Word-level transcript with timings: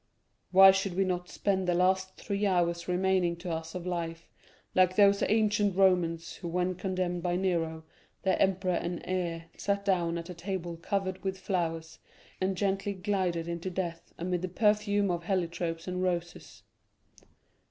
"Why 0.49 0.71
should 0.71 0.95
we 0.95 1.03
not 1.05 1.29
spend 1.29 1.67
the 1.67 1.75
last 1.75 2.17
three 2.17 2.47
hours 2.47 2.87
remaining 2.87 3.35
to 3.35 3.51
us 3.51 3.75
of 3.75 3.85
life, 3.85 4.27
like 4.73 4.95
those 4.95 5.21
ancient 5.21 5.75
Romans, 5.77 6.37
who 6.37 6.47
when 6.47 6.73
condemned 6.73 7.21
by 7.21 7.35
Nero, 7.35 7.83
their 8.23 8.39
emperor 8.41 8.71
and 8.71 9.01
heir, 9.05 9.45
sat 9.55 9.85
down 9.85 10.17
at 10.17 10.27
a 10.31 10.33
table 10.33 10.75
covered 10.77 11.23
with 11.23 11.37
flowers, 11.37 11.99
and 12.41 12.57
gently 12.57 12.93
glided 12.93 13.47
into 13.47 13.69
death, 13.69 14.11
amid 14.17 14.41
the 14.41 14.47
perfume 14.47 15.11
of 15.11 15.25
heliotropes 15.25 15.87
and 15.87 16.01
roses?" 16.01 16.63